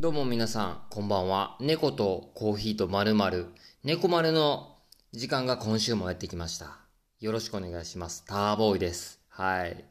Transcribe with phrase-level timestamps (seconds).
[0.00, 1.56] どうも皆さん、こんばんは。
[1.58, 3.46] 猫とコーヒーとまるまる、
[3.82, 4.76] 猫丸の
[5.12, 6.78] 時間が今週もやってきました。
[7.18, 8.24] よろしくお願いします。
[8.24, 9.18] ターボーイです。
[9.28, 9.84] はい。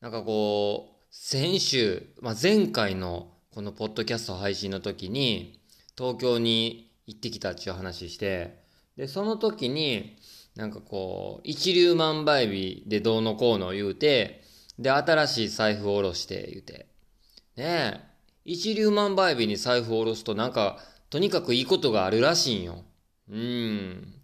[0.00, 5.60] なんかこう、先週、まあ、前回のこのポッドキャスト配信の時に、
[5.98, 8.62] 東京に行ってきたっていう話して、
[8.96, 10.18] で、その時に、
[10.54, 14.44] なんかこう、一粒万倍日でどうのこうの言うて、
[14.78, 16.86] で、新しい財布を下ろして言うて、
[17.56, 17.64] ね
[18.08, 18.11] え、
[18.44, 20.78] 一粒万倍日に財布を下ろすとなんか、
[21.10, 22.84] とにかくいいことがあるらしいんよ。
[23.28, 24.14] うん。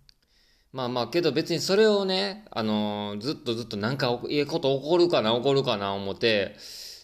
[0.72, 6.56] まあまあ、けど別にそれをね、あのーずっとずっとなんかいいこと起こるかな、起こるかな思って、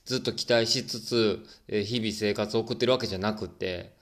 [0.04, 3.95] ずっと期待しつつ、えー日々生活を送ってるわけじゃなくて、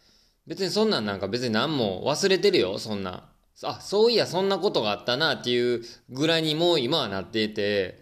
[0.46, 3.28] 別にそんなんなんか別に何も忘れてるよ、そんな。
[3.62, 8.00] あ、そういや、そんなことがあったなっていうぐらいにもう今はなっていて、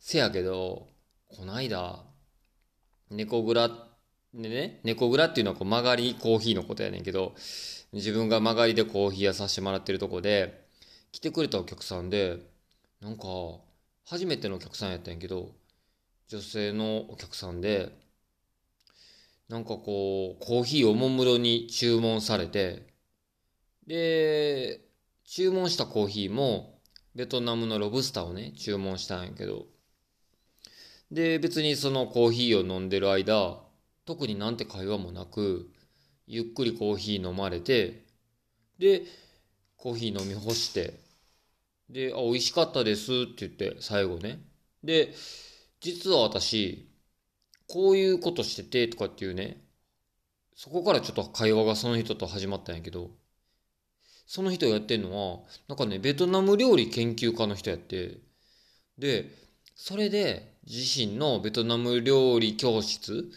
[0.00, 0.88] せやけど、
[1.28, 2.04] こないだ、
[3.10, 3.87] 猫蔵
[4.38, 7.34] でね、猫蔵っていうのはこう曲がりコーヒーのことやねんけど、
[7.92, 10.64] 自分が曲がりでコーヒー屋させてもらってるとこで、
[11.10, 12.38] 来てくれたお客さんで、
[13.00, 13.26] なんか、
[14.04, 15.50] 初めてのお客さんやったんやけど、
[16.28, 17.90] 女性のお客さんで、
[19.48, 22.86] なんかこう、コーヒーおもむろに注文されて、
[23.88, 24.82] で、
[25.24, 26.78] 注文したコーヒーも、
[27.16, 29.66] ベトナムのロブスターをね、注文したんやけど、
[31.10, 33.67] で、別にそのコーヒーを飲んでる間、
[34.08, 35.70] 特になんて会話もなく、
[36.26, 38.06] ゆっくりコーヒー飲まれて、
[38.78, 39.02] で、
[39.76, 40.98] コーヒー飲み干して、
[41.90, 44.40] で、あ、美味しかったですって言って、最後ね。
[44.82, 45.12] で、
[45.82, 46.88] 実は私、
[47.66, 49.62] こういうことしてて、とかっていうね、
[50.56, 53.10] そこからちょっと会話がその人と始まったんやけど、
[54.26, 58.16] その人がやってんのは、なんかね、ベトナム料理研究家の人やって、
[58.96, 59.28] で、
[59.76, 63.30] それで自身のベトナム料理教室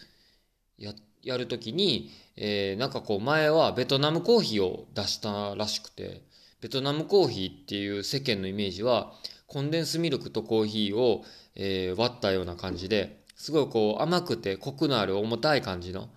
[0.84, 6.22] や、やるときに、えーなんかこう前はベトナムコーヒーを出したらしくて、
[6.60, 9.12] ベトナムコーヒーっていう世間のイメージは、
[9.46, 11.24] コンデンスミルクとコーヒーを、
[11.54, 16.08] えー割ったような感じで、すごいこう甘くてコクのある重たい感じの、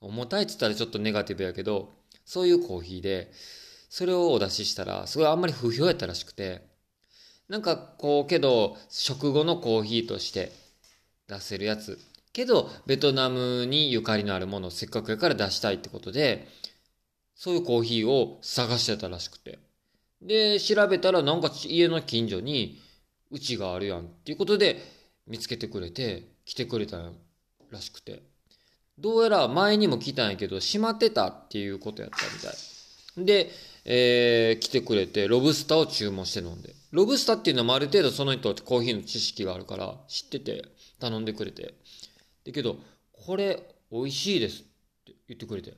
[0.00, 1.92] 重たいって言ったらちょっとネガティブやけど、
[2.24, 3.30] そういうコーヒーで、
[3.90, 6.62] それをお出ししたら、すごいあんまり不評やったらしくて、
[7.48, 10.52] なんかこうけど、食後のコーヒーとして
[11.28, 11.98] 出せるやつ。
[12.34, 16.48] けど、ベトナムにゆかりのあるものをせっかくやから出したいってことで、
[17.34, 19.58] そういうコーヒーを探してたらしくて。
[20.20, 22.82] で、調べたらなんか家の近所に
[23.30, 24.82] うちがあるやんっていうことで
[25.26, 26.98] 見つけてくれて、来てくれた
[27.70, 28.22] らしくて。
[28.98, 33.24] どうやら前にも来たんやけど、閉まってたっていうことやったみたい。
[33.24, 33.50] で、
[33.84, 36.74] えー、来てくれて、ロブスターを注文して飲んで。
[36.90, 40.64] ロブスターっていうのはある程度その人ってコーヒーの知識があるから知ってて、
[40.98, 41.74] 頼んでくれて。
[42.44, 42.76] だけど、
[43.12, 44.64] これ美味しいですっ
[45.04, 45.74] て言ってくれて。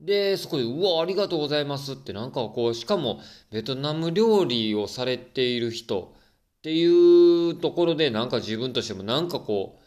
[0.00, 3.20] で、そこで、うわ、ありがとうございますって、なんかこう、しかも、
[3.50, 6.14] ベトナム料理をされている人
[6.58, 9.84] っていうところで、なんか自分としてもなんかこう、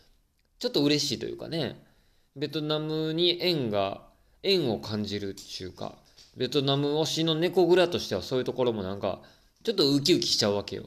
[0.59, 1.81] ちょっと嬉しいというかね、
[2.35, 4.09] ベトナムに縁が、
[4.43, 5.97] 縁を感じるっていうか、
[6.35, 9.21] ベトナム推しの猫蔵としてはそういうところもなんか、
[9.63, 10.83] ちょっとウキウキしちゃうわけよ。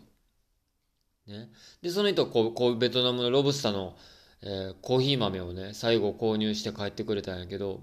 [1.27, 1.51] ね。
[1.83, 3.97] で、その人はこう、こう、ベトナムのロブスターの、
[4.45, 7.83] えーコーヒー豆をね、最後購入して帰ってくれたんやけど、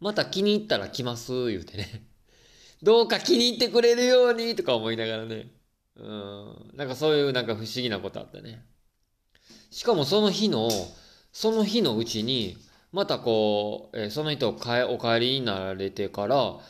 [0.00, 2.06] また気に入ったら来ます、言うてね。
[2.82, 5.50] どうか気に入ってくれるように、とか思いながらね。
[5.96, 6.70] うん。
[6.74, 8.64] なんかそういうなんか不思議なことあったね。
[9.70, 10.70] しかもその日の、
[11.32, 12.56] その日のうちに、
[12.92, 16.60] またこう、えーその人をかえお帰りになられてから、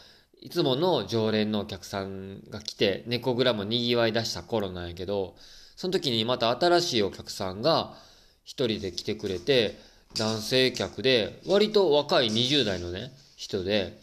[0.41, 5.37] いつもの常連のお客さんが来て、猫グラも賑わい出した頃なんやけど、
[5.77, 7.97] その時にまた新しいお客さんが
[8.45, 9.79] 一人で来てくれて、
[10.17, 13.99] 男性客で、割と若い20代のね、人で、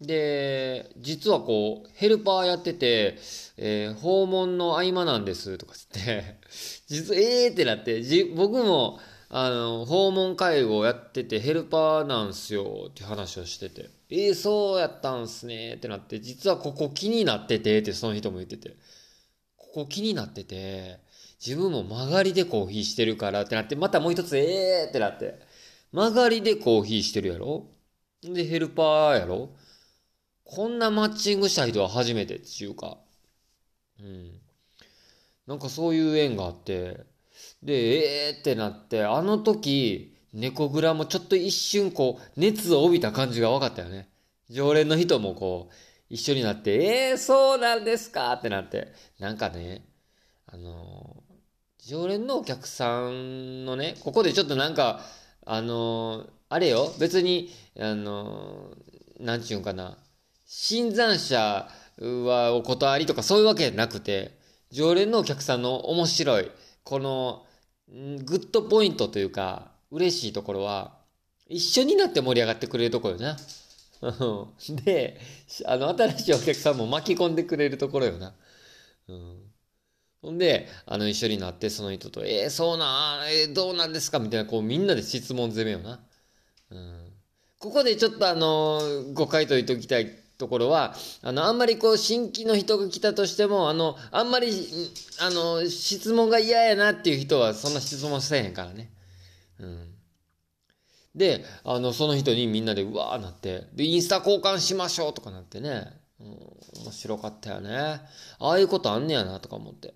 [0.00, 3.18] で、実はこう、ヘルパーやってて、
[3.56, 6.36] えー訪問の合間なんです、とかつって、
[6.88, 8.98] 実は、えーってなって、じ、僕も、
[9.28, 18.76] あの、訪問介護をやっててヘルパーなんすよって話をしてて、えー、そうやったんすねってなって、実はここ気になっててってその人も言ってて、
[19.56, 20.98] ここ気になってて、
[21.44, 25.40] 自分も曲がりでコーヒーしてるからってなって、またもう一つ、えーってなって、
[25.90, 27.66] 曲がりでコーヒーしてるやろ？
[28.22, 29.50] で、ヘルパーやろ？
[30.44, 32.98] こんなマッチングした人は初めてっていうか、
[33.98, 34.30] うん。
[35.48, 37.00] なんかそういう縁があって、
[37.62, 44.08] で、えーってなって、あの時、猫蔵もちょっと一瞬こう、熱を帯びた感じが分かったよね。
[44.48, 45.74] 常連の人もこう、
[46.08, 48.32] 一緒になって、えー、そうなんですか？
[48.34, 49.84] ってなって、なんかね、
[50.46, 51.21] あの
[51.84, 55.00] 常連のお客さんのね、ここでちょっとなんか、
[55.44, 59.98] あのー、あれよ、別に、あのー、なんちゅうんかな、
[60.46, 61.68] 新参者
[61.98, 64.38] はお断りとかそういうわけじゃなくて、
[64.70, 66.50] 常連のお客さんの面白い、
[66.84, 67.46] この、
[67.88, 70.96] グッドポイントというか、嬉しいところは、
[71.48, 73.36] 一緒になって盛り上がってくれるところよな。
[74.84, 75.20] で、
[75.66, 78.34] あの、新しいお客さんも巻き込んでくれるところよな。
[79.08, 79.51] うん。
[80.22, 84.20] ほんで、あの、一緒になって、その人と、えー、そうなえー、どうなんですか？
[84.20, 86.00] みたいな、こう、みんなで質問攻めよな。
[86.70, 87.12] うん。
[87.58, 88.80] ここでちょっとあの、
[89.14, 94.48] 誤解と言っておきたいところは、あの、あんまりこう、新規の人が来たとしても、あの、あんまり、
[95.20, 98.92] あの、質問が嫌やなっていう人は、そんな質問せえへんからね。
[99.58, 99.94] うん。
[101.14, 106.26] で、あの、その人にみんなでうわーなって、で、インスタ交換しましょうとかなってね、うん、
[106.84, 107.76] 面白かったよね。
[107.76, 108.00] あ
[108.38, 109.94] あいうことあんねやなとか思って。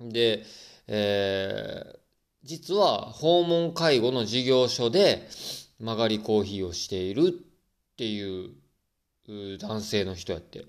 [0.00, 0.44] で、
[0.86, 1.98] えー、
[2.42, 5.28] 実は訪問介護の事業所で
[5.78, 8.54] 曲がりコーヒーをしているっていう
[9.58, 10.64] 男性の人やって。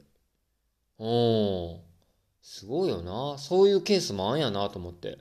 [0.97, 1.79] おー、
[2.41, 3.37] すごいよな。
[3.37, 5.17] そういうケースもあんやなと思って。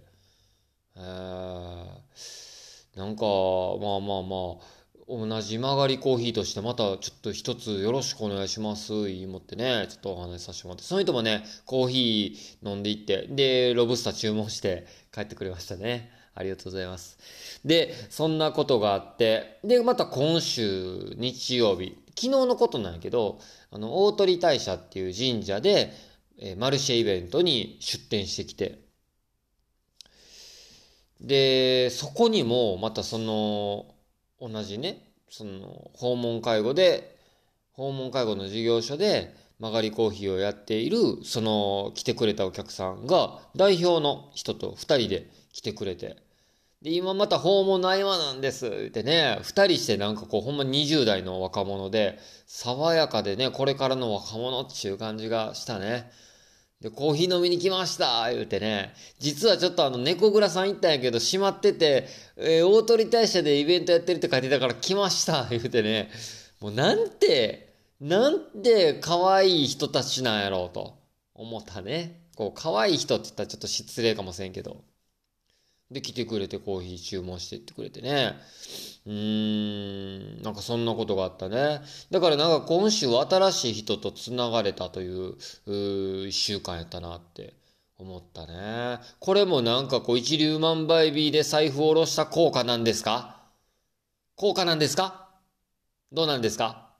[0.96, 2.54] えー
[2.96, 4.64] なんか、まあまあまあ、
[5.06, 16.10] 同じ曲がりコーヒーとしてまたちょっと一つよろしくお願いします、言いもってね、ちょっとお話しさせてもらって、その人もね、コーヒー飲んでいって、で、ロブスター注文して帰ってくれましたね。
[16.34, 17.18] ありがとうございます。
[17.64, 23.40] で、そんなことがあって、で、また今週日曜日、昨日のことなんやけど、
[23.70, 25.92] あの、大鳥大社っていう神社で、
[26.38, 28.80] えマルシェイベントに出店してきて、
[31.20, 33.93] で、そこにもまたその、
[34.40, 37.16] 同じね、その、訪問介護で、
[37.72, 46.16] 訪問介護の事業所で、曲がりコーヒーをやっている、その、来てくれたお客さんが、代表の人と二人で来てくれて、
[46.82, 56.10] で、今また訪問の合間なんです、ってね、二人してなんかこう、ほんま20代の若者で、爽やかでね、これからの若者っていう感じがしたね。
[56.80, 58.94] で、コーヒー飲みに来ました言うてね。
[59.18, 62.06] 実はちょっとあの、猫蔵さん行ったんやけど、閉まってて、
[62.36, 66.10] えー、大鳥大社でイベントやってるって書いてたから来ました言うてね。
[66.60, 70.98] もうなんて、なんて可愛い人たちなんやろうと
[71.34, 72.28] 思ったね。
[72.36, 74.84] こう、可愛い人って言ったらちょっと失礼かもしれんけど。
[75.94, 78.34] で、来てくれてコーヒー注文してってくれてね。
[79.06, 81.80] うーん、なんかそんなことがあったね。
[82.10, 85.36] だからなんか今週新しい人と繋がれたという、
[86.24, 87.54] う一週間やったなって
[87.96, 88.98] 思ったね。
[89.20, 93.40] これもなんかこう一粒万倍日で財布を下ろした効果なんですか？
[94.34, 95.30] 効果なんですか？
[96.12, 96.90] どうなんですか？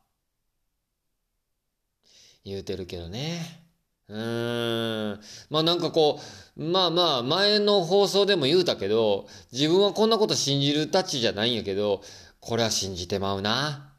[2.45, 3.64] 言うてるけどね。
[4.09, 5.21] うーん。
[5.51, 6.21] まあなんかこ
[6.57, 12.03] う、まあまあ前の放送でも言うたけど、自分はこんなこと信じるたちじゃないんやけど、
[12.41, 13.95] これは信じてまうな。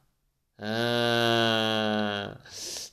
[0.60, 2.40] うーん。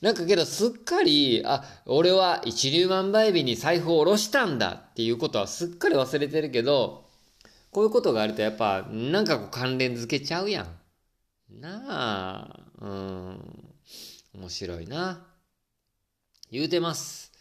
[0.01, 7.05] なんかけどすっかり、あ、俺は一粒万倍日に財布を下ろしたんだっていうことはすっかり忘れてるけど、
[7.71, 10.67] こういうことがあるとやっぱなんかこう関連づけちゃうやん。
[11.61, 12.59] なあ。
[12.81, 13.75] うん。
[14.35, 15.32] 面白いな。
[16.53, 17.31] 言うてます。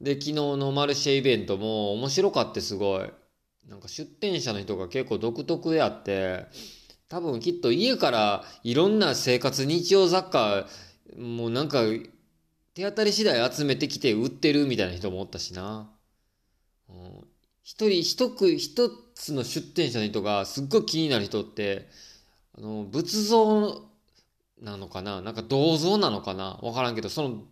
[0.00, 3.10] で、昨日のマルシェイベントも面白かってすごい。
[3.68, 6.46] なんか出店者の人が結構独特であって、
[7.10, 10.66] 多分きっと家からいろんな生活日用雑貨、
[11.18, 11.82] もうなんか
[12.72, 15.90] 手当たり次第集めてきて売ってるみたいな人もおったしな。
[16.88, 16.96] うん、
[17.62, 21.88] 一人一区、一つの出店者の人がすっごい気になる人って、
[22.56, 23.82] あの、仏像
[24.62, 25.20] なのかな？
[25.20, 26.58] なんか銅像なのかな？
[26.62, 27.42] わからんけど、その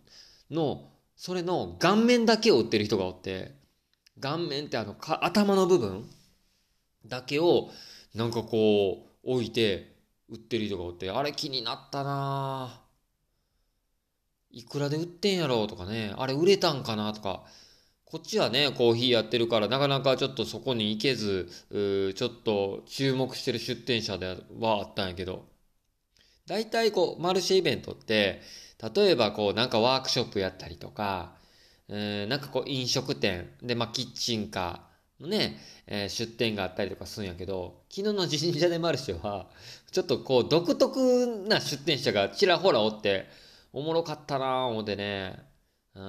[0.53, 3.55] の、それの顔面だけを売ってる人がおって、
[4.19, 6.09] 顔面ってあの、頭の部分
[7.05, 7.69] だけを、
[8.15, 9.93] なんかこう、置いて、
[10.29, 12.81] 売ってる人がおって、あれ気になったな
[14.51, 17.43] いくらで売ってんやろうとかね、あれ売れたんかなとか、
[18.05, 21.49] こっちはね、コーヒーやってるから、なかなかちょっとそこに行けず、
[22.15, 25.45] ちょっと注目してる出店者ではあったんやけど、
[26.45, 28.41] 大体こう、マルシェイベントって、
[28.95, 31.35] 例えばこうなんかワークショップやったりとか、
[31.89, 34.81] えー、なんかこう飲食店で、まあキッチンか
[35.19, 39.49] のね、えー、出店があったりとかするんやけど、昨日の神社でマルシェは、
[39.91, 43.27] ちょっとこう独特な出店者がちらほらおって、
[43.73, 45.39] おもろかったなぁ思ってね。
[45.95, 46.03] うん。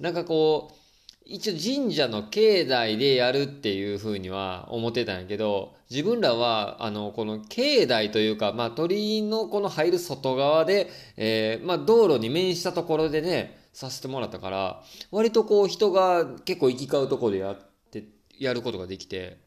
[0.00, 0.89] なんかこう、
[1.24, 17.58] 一応神社の境内でやるっていうふうには思ってたんやけど、自分らは、あの、この境内というか、まあ鳥居のこの入る外側で、えー、まあ道路に面したところでね、させてもらったから、割とこう人が結構行き交うとこでやっ
[17.90, 18.04] て、
[18.38, 19.38] やることができて、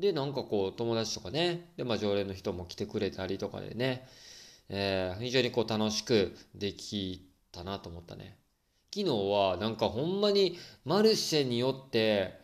[0.00, 4.08] で、なんかこう、友達とかね、で、まあ、常連の人も来てくれたりとかでね、
[4.70, 8.38] えー、非常にこう、楽しくできたなと思ったね。
[8.92, 12.34] 昨日は、なんかほんまに、マルシェによって、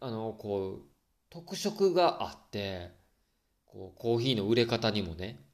[0.00, 0.82] あの、こう、
[1.30, 2.90] 特色があって、
[3.66, 5.44] こう、コーヒーの売れ方にもね、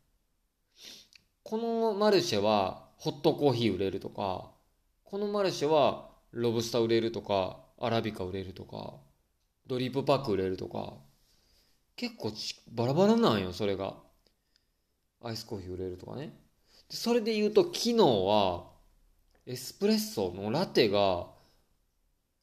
[1.42, 4.52] このマルシェは、ホットコーヒー売れるとか、
[5.04, 8.94] このマルシェは、ロブスター売れるとか、アラビカ売れるとか、
[9.66, 10.94] ドリップパック売れるとか、
[11.96, 12.32] 結構
[12.72, 13.96] バラバラなんよ、それが。
[15.22, 16.32] アイスコーヒー売れるとかね。
[16.88, 18.69] それで言うと、昨日は、
[19.50, 21.26] エスプレッソのラテが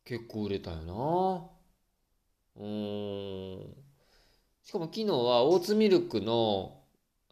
[0.04, 1.50] 結構売れたよな。
[2.58, 3.76] うん。
[4.62, 6.82] しかも昨日はオーツミルクの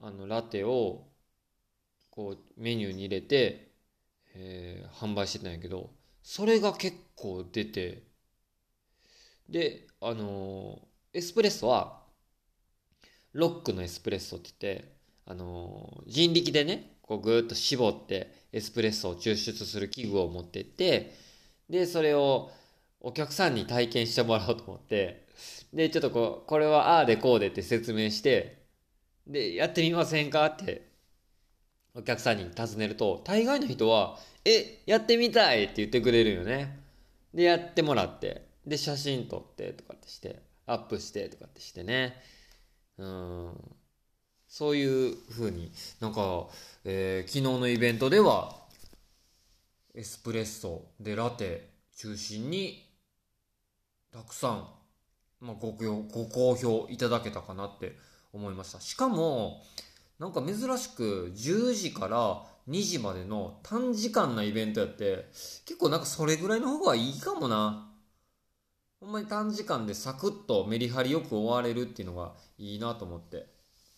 [0.01, 1.07] あのラテを
[2.09, 3.73] こうメニューに入れて、
[4.33, 5.89] えー、販売してたんやけど、
[6.23, 8.03] それが結構出て、
[9.49, 12.01] で、あのー、エスプレッソは、
[13.33, 21.13] ロックのエスプレッソって言って、あのー、人力でね、こうぐーっと絞ってエスプレッソを抽出する器具を持ってって、
[21.69, 22.49] で、それを
[22.99, 25.27] お客さんに体験してもらおうと思って、
[25.71, 28.63] で、ちょっとこう、これはああでこうでって説明して、
[29.27, 30.89] で、やってみませんかって
[31.93, 36.79] お客さんに尋ねると、大概の人は、え、やってみたいって言ってくれるよね。
[37.35, 42.15] で、やってもらって、で、写真撮ってとかってして、アップしてとかってしてね。
[42.97, 43.75] うん。
[44.57, 45.69] そういう風に
[45.99, 46.47] なんか、
[46.85, 48.55] えー、昨日のイベントでは、
[49.93, 52.89] エスプレッソでラテ中心に、
[54.13, 54.67] たくさん、
[55.41, 57.97] まあ、ごご好評いただけたかなって
[58.31, 58.79] 思いました。
[58.79, 59.61] しかも、
[60.19, 65.25] なんか珍しく10時から2時までの短時間なイベントやって、
[65.65, 67.91] 結構なんかそれぐらいの方がいいかもな。
[69.01, 73.53] ほんまに短時間でサクッとメリハリよく終われるっていうのがいいなと思って。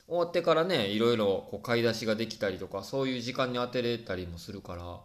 [0.08, 5.02] 終わってからね、いろいろこう買い出しができたりとか、そういう時間に当てれたりもするから、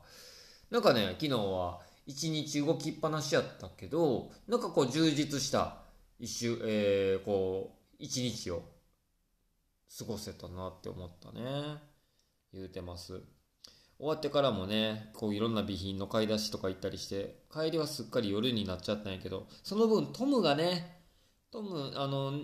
[0.70, 5.82] なんかね、昨日は一日動きっぱなしやったけど、なんかこう充実した
[6.18, 8.62] 一週、えー、こう、一日を
[9.98, 11.78] 過ごせたなって思ったね。
[12.52, 13.22] 言うてます。
[13.98, 21.02] 終わってからもね、こういろんな備品の買い出しとか行ったりして、帰りはすっかり夜になっちゃったんやけど、その分トムがね、
[21.50, 22.40] トム、あの、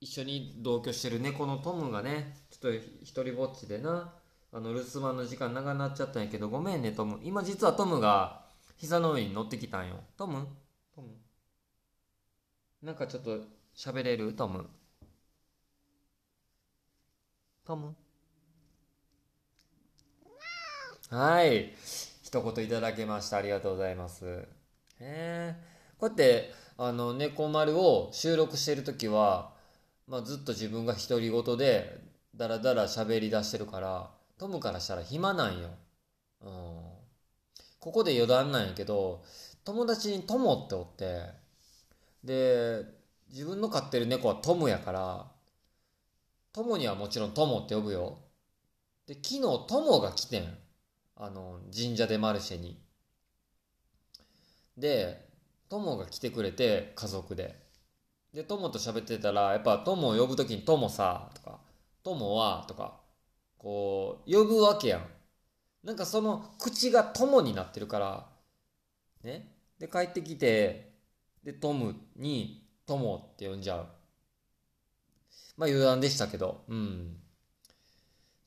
[0.00, 4.14] 一緒に同居してる猫のトムがね、ちょっと一人ぼっちでな、
[4.52, 7.18] あの、留守番の時間長くなっちゃったんやけど、ごめんね、トム。
[7.22, 8.44] 今実はトムが
[8.76, 9.96] 膝の上に乗ってきたんよ。
[10.16, 10.46] トム？
[10.94, 11.08] トム
[12.80, 13.40] なんかちょっと
[13.76, 14.32] 喋れる？
[14.34, 14.66] トム。
[17.66, 17.94] トム？
[21.10, 21.74] はい。
[22.22, 23.38] 一言いただけました。
[23.38, 24.26] ありがとうございます。
[24.26, 24.46] へ
[25.00, 25.56] え。
[25.98, 29.57] こうやって、あの、猫丸を収録してるときは、
[30.08, 32.00] まあ、ずっと自分が独り言で
[32.34, 35.68] ダラダラ喋り出してるからトムからしたら暇なんよ、
[36.42, 36.48] うん、
[37.78, 39.22] ここで余談なんやけど
[39.64, 41.26] 友達にトモっておって
[42.24, 42.84] で
[43.30, 45.26] 自分の飼ってる猫はトムやから
[46.52, 48.18] トモにはもちろんトモって呼ぶよ。
[49.06, 50.58] で昨日トモが来てん。
[51.14, 52.80] あの神社でマルシェに。
[54.76, 55.28] で
[55.68, 57.67] トモが来てくれて家族で。
[58.32, 61.60] で、友と喋ってたら、やっぱ友を呼ぶときに友さ、とか、
[62.02, 63.00] 友は、とか、
[63.56, 65.06] こう、呼ぶわけやん。
[65.82, 68.26] なんかその口が友になってるから、
[69.22, 69.54] ね。
[69.78, 70.92] で、帰ってきて、
[71.42, 73.88] で、トムに、友って呼んじゃう。
[75.56, 77.16] まあ余談でしたけど、うん。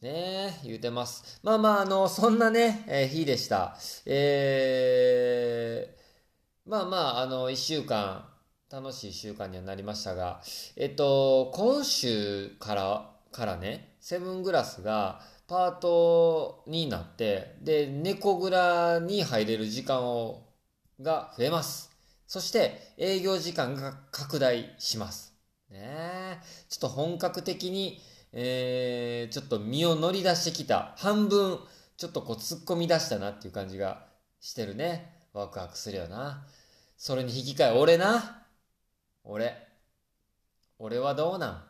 [0.02, 1.40] ねえ、言うてます。
[1.44, 3.78] まあまあ、あの、そんなね、えー、日でした。
[4.06, 8.31] えー、まあまあ、あの、一週間、
[8.72, 10.40] 楽しい週間にはなりましたが、
[10.78, 20.48] えっと、今週から、からね、セブングラスがパートになって、で、猫蔵に入れる時間を、
[21.02, 21.92] が増えます。
[22.28, 25.34] そして営業時間が拡大します。
[25.70, 28.00] ねちょっと本格的に、
[28.32, 30.94] えー、ちょっと身を乗り出してきた。
[30.96, 31.60] 半分、
[31.98, 34.06] ちょっとこう突っ込み出したなっていう感じが
[34.40, 35.26] してるね。
[35.34, 36.48] ワクワクするよな。
[36.96, 38.41] それに引き換え俺な。
[39.24, 39.56] 俺、
[40.80, 41.64] 俺はどうなん？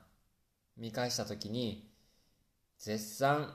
[0.78, 1.92] 見返した時に、
[2.80, 3.54] 絶賛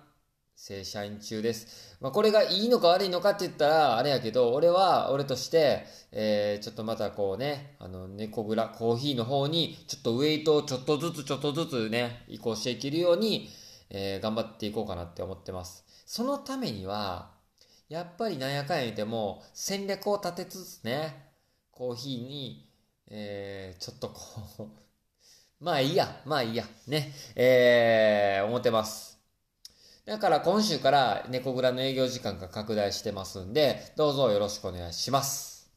[0.54, 1.96] 正社員中です。
[2.00, 13.50] まあ、これがいいのか悪いのかって言ったら、あれやけど、俺は、俺として、えー、ちょっとまたこうね、あの、猫ブラ、コーヒーの方に、ちょっとウェイトをちょっとずつちょっとずつね、移行していけるように、
[13.90, 15.84] えー、頑張っていこうかなって思ってます。
[16.06, 17.32] そのためには、
[17.88, 21.32] やっぱりなんやかんや言っても、戦略を立てつつね、
[21.70, 22.65] コーヒーに
[23.08, 24.68] えー、ちょっとこう
[25.64, 26.64] まあいいや、まあいいや。
[26.86, 27.12] ね。
[27.34, 29.18] えー、思ってます。
[30.04, 35.70] だから今週から猫蔵の営業時間が拡大してますんで、どうぞよろしくお願いします。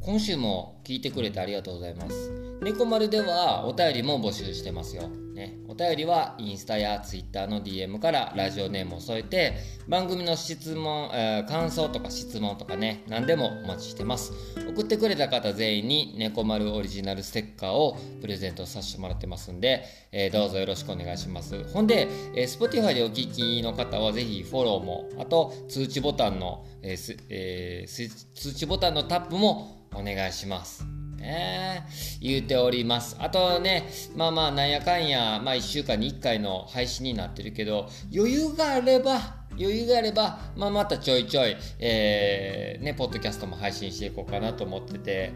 [0.00, 2.47] 今週も聞いてくれてありがとうございます。
[2.60, 5.08] 猫丸ではお便りも募集してますよ。
[5.08, 9.54] ね、お便りはインスタやツイッターの DM からラジオネームを添えて
[9.86, 14.32] 番組の質問、えー、感想とか質問とかね何でもお待ちしてます。
[14.68, 21.62] 送ってくれた方全員に猫丸オリジナルステッカーをプレゼントさせてもらってますんで、えー、どうぞよろしくお願いします。
[21.72, 30.97] ほんで、えー、Spotify でお聞きの方はぜひフォローもあと通知ボタンの、えーえー、通知ボタンのタップもお願いします。
[31.18, 31.84] ね、
[32.20, 33.16] 言うております。
[33.18, 45.32] あとね、まあまあ、なんやかんや、まあ1週間に1回の配信になってるけど、余裕があれば、余裕があれば、まあ、またちょいちょい、えー、ね、ポッドキャストも配信していこうかなと思ってて、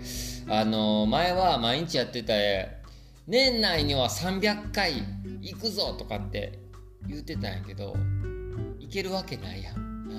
[0.48, 2.34] あのー、前は毎日やってた、
[3.26, 5.02] 年内には300回
[5.40, 6.58] 行くぞとかって
[7.08, 7.96] 言うてたんやけど、
[8.78, 10.08] いけるわけないやん。
[10.08, 10.14] な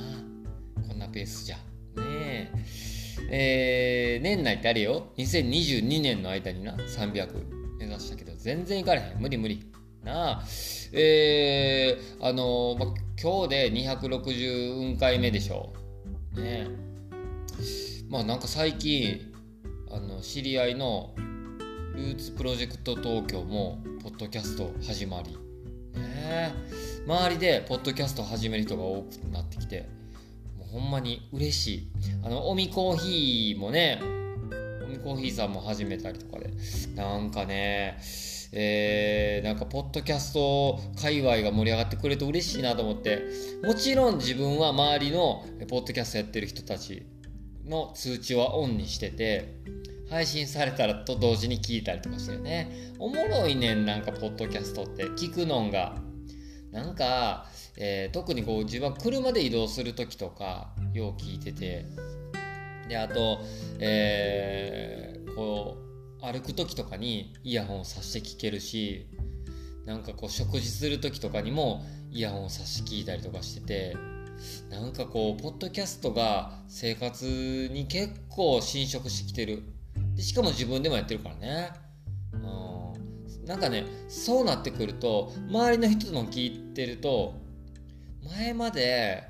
[0.83, 1.55] あ、こんなペースじゃ。
[1.55, 1.61] ね
[1.97, 2.92] え。
[3.29, 5.07] えー、年内ってあれよ。
[5.17, 6.73] 2022年の間にな。
[6.73, 8.33] 300目指したけど。
[8.35, 9.19] 全然いかれへん。
[9.19, 9.65] 無理無理。
[10.03, 10.43] なあ。
[10.93, 15.73] えー、あのー、ま、今日で260回目でしょ
[16.35, 16.41] う。
[16.41, 16.67] ね
[18.09, 19.33] まあなんか最近
[19.89, 21.13] あの知り合いの
[21.95, 25.37] ルーツプロジェクト東京もポッドキャスト始まり。
[25.99, 26.53] ね
[27.07, 30.02] 周りでポッドキャスト始める人が多くなってきて。
[30.73, 31.87] ほんまに嬉しい。
[32.23, 34.01] あの、おみコーヒーもね、
[34.83, 36.49] おみコーヒーさんも始めたりとかで、
[36.95, 37.99] なんかね、
[38.51, 43.21] えー、なんか、ポッドキャスト界隈が盛り上がってくれると嬉しいなと思って、
[43.63, 47.03] もちろん自分は周りのポッドキャストやってる人たち
[47.65, 49.55] の通知はオンにしてて、
[50.09, 52.93] 配信されたらと同時に聞いたりとかしてね。
[52.97, 55.05] おもろいねん、なんか、ポッドキャストって。
[55.05, 55.95] 聞くのが。
[56.71, 61.85] なんか、えー、特にこう自分は車で移動する時とかよう聞いてて。
[62.87, 63.39] であと、
[63.79, 65.77] えー、こ
[66.21, 69.07] う歩く時とかにイヤホンをさして聞けるし
[69.85, 73.97] なんかこう食事する時とかにもイヤホンをさして聞いたりとかしてて
[74.69, 79.63] なんかこうポッドキャストが生活に結構侵食してきてる。
[80.15, 81.71] でしかも自分でもやってるからね。
[82.33, 83.45] うん。
[83.45, 87.35] なんかねそうなってくると周りの人の聞いてると
[88.25, 89.23] 前まで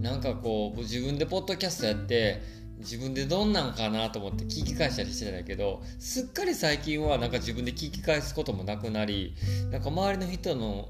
[0.00, 2.42] なんかこう自分でポッドキャストやって
[2.78, 9.34] 自分でどんなんかなと思って聞き返したりしてたけどすっかり最近はなんか自分で聞き返すこともなくなり
[9.70, 10.88] なんか周りの人の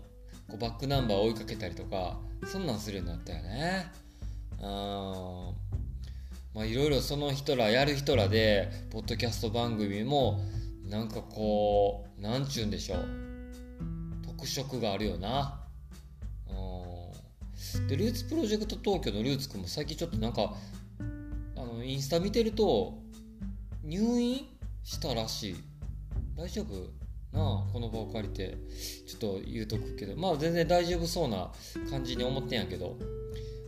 [0.49, 3.87] こうバックナンバーを追いかけたりとかそんなんするようになったよね。
[4.63, 5.53] あ
[6.55, 10.41] まあいろいろその人らやる人らでポッドキャスト番組も
[10.85, 13.07] なんかこうなんちゅうんでしょう
[14.27, 15.60] 特色があるよな。
[17.89, 20.55] でルーツプロジェクト東京のルーツくんも最近ちょっとなんか
[21.57, 22.99] あのインスタ見てると
[23.85, 24.47] 入院
[24.83, 25.57] したらしい。
[26.37, 26.75] 大丈夫？
[27.37, 28.57] なあこの場を借りて。
[29.07, 30.17] ちょっと言うとくけど。
[30.17, 31.53] まあ全然大丈夫そうな
[31.91, 32.99] 感じに思ってんやけど。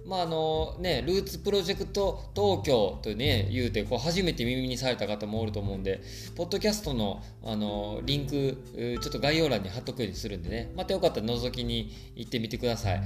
[0.05, 6.01] まああのね、ルーツプロジェクト東京とね、言うて、こう初めて耳にされた方もおると思うんで、
[6.37, 13.03] ポッドキャストのあのリンク、ちょっと概要欄に貼っとくようにするんでね、またよかったら覗きに行ってみてください。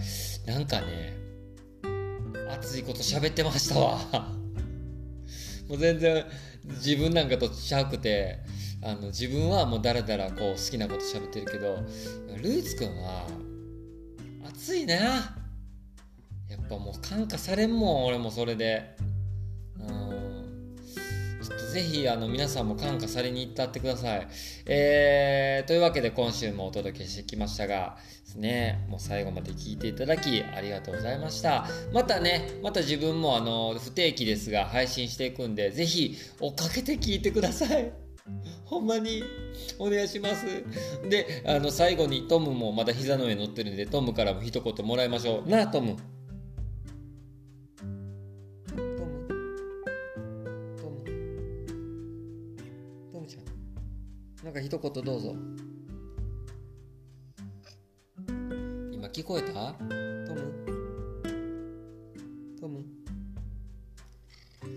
[0.46, 1.16] なんかね、
[2.50, 3.98] 熱いこと喋ってましたわ。
[5.68, 6.24] もう全然
[6.76, 8.38] 自分なんかとちゃうくて、
[8.82, 11.76] あの自分はもうだらだらこう好きなこと喋ってるけど、
[12.36, 13.26] ルーツくんは
[14.48, 15.45] 熱いな。
[16.68, 18.96] ぱもう感化されんもん俺もそれで。
[19.78, 20.76] うん。
[21.42, 24.28] ちょっとぜひあの皆さんも感化されに行ったってください。
[24.66, 28.86] えー、というわけで今週もお届けしてきましたがですね。
[28.88, 31.66] もう最後まで聞いていただきありがとうございました。
[31.92, 37.92] またねまた自分もあの不定期ですが配信していくんでぜひ追っかけて聞いてください。
[38.64, 39.22] ほんまに。
[39.78, 40.46] お願いします。
[41.08, 45.48] で、あの、最後にトムもまだ膝の上に乗ってるんで、トムからも一言もらいましょう。
[45.48, 45.96] なあ、トム。
[54.46, 55.34] なんか一言どうぞ
[58.92, 59.72] 今聞こえた？
[59.72, 60.54] トム
[62.60, 62.84] トム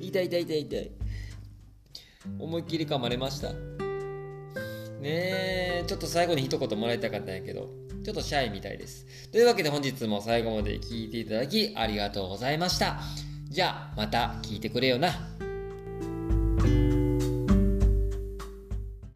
[0.02, 0.92] 痛い痛い痛い痛い
[2.40, 3.60] 思いっきり噛まれましたね
[5.04, 7.70] えちょっと最後に一言もらいたかったんやけど
[8.04, 9.30] ちょっちょっとシャイみたいです。
[9.32, 13.00] というわけで本日も最後まで聞いていただきありがとうございました。
[13.50, 15.10] じゃあまた聞いてくれよな。